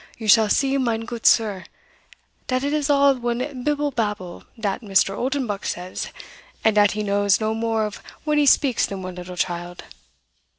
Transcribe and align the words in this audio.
You 0.17 0.27
shall 0.27 0.49
see, 0.49 0.79
mine 0.79 1.01
goot 1.05 1.27
sir, 1.27 1.63
dat 2.47 2.63
it 2.63 2.73
is 2.73 2.89
all 2.89 3.13
one 3.13 3.61
bibble 3.63 3.91
babble 3.91 4.45
dat 4.59 4.81
Mr. 4.81 5.15
Oldenbuck 5.15 5.63
says, 5.63 6.07
and 6.63 6.73
dat 6.73 6.93
he 6.93 7.03
knows 7.03 7.39
no 7.39 7.53
more 7.53 7.85
of 7.85 7.97
what 8.23 8.39
he 8.39 8.47
speaks 8.47 8.87
than 8.87 9.03
one 9.03 9.13
little 9.13 9.37
child. 9.37 9.83